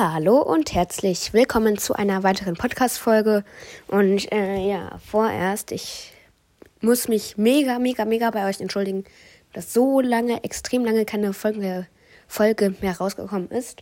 Hallo 0.00 0.40
und 0.40 0.74
herzlich 0.74 1.32
willkommen 1.32 1.76
zu 1.76 1.92
einer 1.92 2.22
weiteren 2.22 2.54
Podcast-Folge. 2.54 3.42
Und 3.88 4.30
äh, 4.30 4.58
ja, 4.58 4.96
vorerst, 5.04 5.72
ich 5.72 6.12
muss 6.80 7.08
mich 7.08 7.36
mega, 7.36 7.80
mega, 7.80 8.04
mega 8.04 8.30
bei 8.30 8.48
euch 8.48 8.60
entschuldigen, 8.60 9.02
dass 9.54 9.74
so 9.74 10.00
lange, 10.00 10.44
extrem 10.44 10.84
lange 10.84 11.04
keine 11.04 11.32
Folge, 11.32 11.88
Folge 12.28 12.76
mehr 12.80 12.96
rausgekommen 12.96 13.50
ist. 13.50 13.80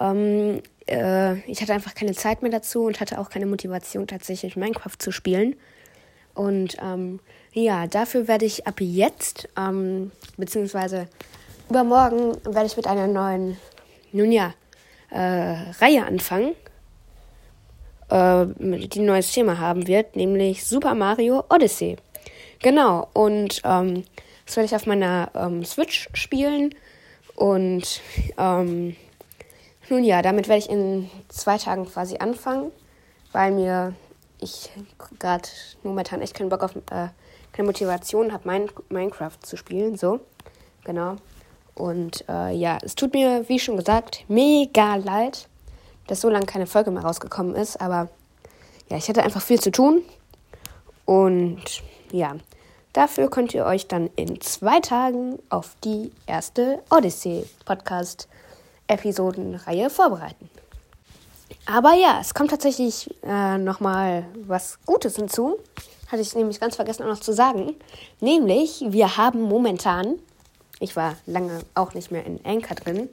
Ähm, 0.00 0.62
äh, 0.88 1.34
ich 1.40 1.60
hatte 1.60 1.74
einfach 1.74 1.94
keine 1.94 2.14
Zeit 2.14 2.40
mehr 2.40 2.50
dazu 2.50 2.84
und 2.84 2.98
hatte 2.98 3.18
auch 3.18 3.28
keine 3.28 3.44
Motivation, 3.44 4.06
tatsächlich 4.06 4.56
Minecraft 4.56 4.96
zu 4.98 5.12
spielen. 5.12 5.56
Und 6.32 6.78
ähm, 6.82 7.20
ja, 7.52 7.86
dafür 7.86 8.26
werde 8.26 8.46
ich 8.46 8.66
ab 8.66 8.80
jetzt, 8.80 9.50
ähm, 9.58 10.12
beziehungsweise 10.38 11.08
übermorgen, 11.68 12.38
werde 12.42 12.64
ich 12.64 12.76
mit 12.78 12.86
einer 12.86 13.06
neuen, 13.06 13.58
nun 14.12 14.32
ja, 14.32 14.54
äh, 15.12 15.70
Reihe 15.80 16.06
anfangen, 16.06 16.54
äh, 18.08 18.46
die 18.58 19.00
ein 19.00 19.06
neues 19.06 19.32
Thema 19.32 19.58
haben 19.58 19.86
wird, 19.86 20.16
nämlich 20.16 20.64
Super 20.64 20.94
Mario 20.94 21.44
Odyssey. 21.50 21.96
Genau, 22.60 23.08
und 23.12 23.60
ähm, 23.64 24.04
das 24.46 24.56
werde 24.56 24.66
ich 24.66 24.74
auf 24.74 24.86
meiner 24.86 25.30
ähm, 25.34 25.64
Switch 25.64 26.08
spielen. 26.14 26.74
Und 27.34 28.00
ähm, 28.38 28.96
nun 29.88 30.04
ja, 30.04 30.22
damit 30.22 30.48
werde 30.48 30.60
ich 30.60 30.70
in 30.70 31.10
zwei 31.28 31.58
Tagen 31.58 31.86
quasi 31.86 32.18
anfangen, 32.18 32.70
weil 33.32 33.52
mir 33.52 33.94
ich 34.38 34.70
gerade 35.18 35.48
momentan 35.82 36.20
echt 36.20 36.34
keinen 36.34 36.48
Bock 36.48 36.62
auf, 36.62 36.76
äh, 36.76 37.08
keine 37.52 37.66
Motivation 37.66 38.32
habe, 38.32 38.68
Minecraft 38.88 39.38
zu 39.40 39.56
spielen. 39.56 39.96
So, 39.96 40.20
genau. 40.84 41.16
Und 41.74 42.24
äh, 42.28 42.54
ja, 42.54 42.78
es 42.82 42.94
tut 42.94 43.14
mir, 43.14 43.48
wie 43.48 43.58
schon 43.58 43.76
gesagt, 43.76 44.24
mega 44.28 44.94
leid, 44.96 45.48
dass 46.06 46.20
so 46.20 46.28
lange 46.28 46.44
keine 46.46 46.66
Folge 46.66 46.90
mehr 46.90 47.02
rausgekommen 47.02 47.54
ist. 47.54 47.80
Aber 47.80 48.08
ja, 48.90 48.96
ich 48.96 49.08
hatte 49.08 49.22
einfach 49.22 49.42
viel 49.42 49.60
zu 49.60 49.70
tun. 49.70 50.02
Und 51.06 51.62
ja, 52.10 52.34
dafür 52.92 53.30
könnt 53.30 53.54
ihr 53.54 53.64
euch 53.64 53.86
dann 53.88 54.10
in 54.16 54.40
zwei 54.40 54.80
Tagen 54.80 55.38
auf 55.48 55.76
die 55.82 56.12
erste 56.26 56.82
Odyssey-Podcast-Episodenreihe 56.90 59.88
vorbereiten. 59.90 60.50
Aber 61.66 61.94
ja, 61.94 62.18
es 62.20 62.34
kommt 62.34 62.50
tatsächlich 62.50 63.14
äh, 63.22 63.58
nochmal 63.58 64.26
was 64.46 64.78
Gutes 64.84 65.16
hinzu. 65.16 65.58
Hatte 66.08 66.22
ich 66.22 66.34
nämlich 66.34 66.58
ganz 66.60 66.76
vergessen 66.76 67.04
auch 67.04 67.08
noch 67.08 67.20
zu 67.20 67.32
sagen. 67.32 67.74
Nämlich, 68.20 68.84
wir 68.88 69.16
haben 69.16 69.40
momentan 69.42 70.18
ich 70.82 70.96
war 70.96 71.16
lange 71.26 71.60
auch 71.74 71.94
nicht 71.94 72.10
mehr 72.10 72.26
in 72.26 72.44
Anchor 72.44 72.74
drin, 72.74 73.08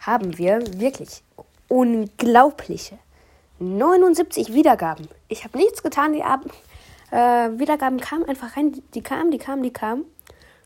haben 0.00 0.36
wir 0.38 0.60
wirklich 0.78 1.22
unglaubliche 1.68 2.98
79 3.58 4.52
Wiedergaben. 4.52 5.08
Ich 5.28 5.44
habe 5.44 5.58
nichts 5.58 5.82
getan, 5.82 6.12
die 6.12 6.22
Ab 6.22 6.44
äh, 7.10 7.58
Wiedergaben 7.58 8.00
kamen 8.00 8.24
einfach 8.24 8.56
rein, 8.56 8.82
die 8.94 9.02
kamen, 9.02 9.30
die 9.30 9.38
kamen, 9.38 9.62
die 9.62 9.72
kamen. 9.72 10.04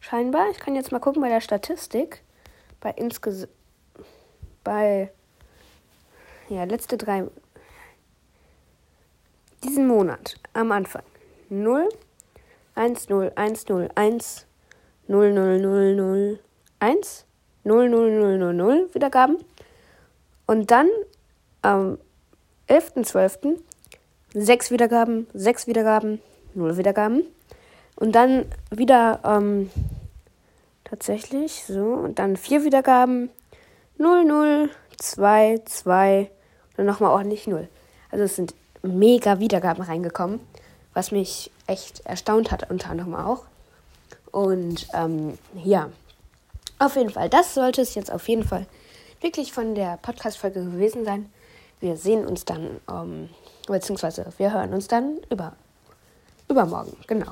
Scheinbar. 0.00 0.50
Ich 0.50 0.58
kann 0.58 0.74
jetzt 0.74 0.92
mal 0.92 0.98
gucken 0.98 1.22
bei 1.22 1.28
der 1.28 1.40
Statistik. 1.40 2.22
Bei 2.80 2.90
insgesamt. 2.90 3.50
Bei. 4.62 5.10
Ja, 6.48 6.64
letzte 6.64 6.98
drei. 6.98 7.24
Diesen 9.62 9.86
Monat 9.86 10.36
am 10.52 10.72
Anfang. 10.72 11.02
0, 11.48 11.88
1, 12.74 13.08
0, 13.08 13.32
1, 13.34 13.68
0, 13.68 13.88
1, 13.94 14.46
00001 15.08 16.38
00000 17.64 18.94
Wiedergaben. 18.94 19.36
Und 20.46 20.70
dann 20.70 20.88
am 21.62 21.98
11.12. 22.68 23.58
6 24.36 24.70
Wiedergaben, 24.72 25.28
6 25.32 25.68
Wiedergaben, 25.68 26.20
0 26.54 26.76
Wiedergaben. 26.76 27.22
Und 27.94 28.12
dann 28.12 28.46
wieder 28.70 29.20
ähm, 29.24 29.70
tatsächlich 30.82 31.64
so. 31.66 31.84
Und 31.84 32.18
dann 32.18 32.36
4 32.36 32.64
Wiedergaben, 32.64 33.30
0, 33.98 34.24
0, 34.24 34.70
2, 34.98 35.62
2 35.64 36.18
und 36.18 36.28
dann 36.78 36.86
nochmal 36.86 37.12
ordentlich 37.12 37.46
0. 37.46 37.68
Also 38.10 38.24
es 38.24 38.36
sind 38.36 38.54
mega 38.82 39.38
Wiedergaben 39.38 39.84
reingekommen, 39.84 40.40
was 40.92 41.12
mich 41.12 41.50
echt 41.66 42.04
erstaunt 42.04 42.50
hat, 42.50 42.70
unter 42.70 42.90
anderem 42.90 43.14
auch. 43.14 43.44
Und 44.34 44.88
ähm, 44.94 45.38
ja, 45.62 45.90
auf 46.80 46.96
jeden 46.96 47.10
Fall, 47.10 47.28
das 47.28 47.54
sollte 47.54 47.82
es 47.82 47.94
jetzt 47.94 48.10
auf 48.10 48.28
jeden 48.28 48.42
Fall 48.42 48.66
wirklich 49.20 49.52
von 49.52 49.76
der 49.76 49.96
Podcast-Folge 49.98 50.64
gewesen 50.64 51.04
sein. 51.04 51.32
Wir 51.78 51.96
sehen 51.96 52.26
uns 52.26 52.44
dann, 52.44 52.80
ähm, 52.90 53.28
beziehungsweise 53.68 54.26
wir 54.36 54.52
hören 54.52 54.74
uns 54.74 54.88
dann 54.88 55.18
über, 55.30 55.52
übermorgen, 56.48 56.96
genau. 57.06 57.30